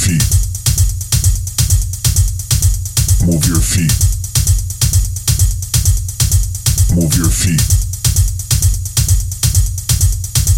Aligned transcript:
feet. 0.00 0.24
Move 3.26 3.44
your 3.44 3.60
feet. 3.60 3.92
Move 6.96 7.14
your 7.16 7.28
feet. 7.28 7.60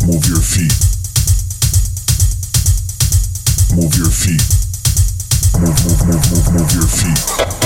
Move 0.06 0.26
your 0.28 0.42
feet. 0.42 0.72
Move 3.74 3.94
your 3.98 4.10
feet. 4.10 4.42
Move, 5.58 5.78
move, 5.84 6.06
move, 6.06 6.24
move, 6.30 6.52
move 6.54 6.72
your 6.72 6.86
feet. 6.86 7.61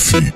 Move, 0.00 0.32